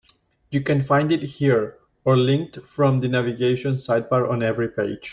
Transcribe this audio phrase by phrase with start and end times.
[0.49, 5.09] You can find it here, or linked from the navigation sidebar on every page.